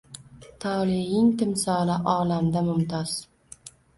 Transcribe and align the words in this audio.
Toleing 0.63 1.27
timsoli, 1.41 1.99
olamda 2.15 2.65
mumtoz. 2.71 3.13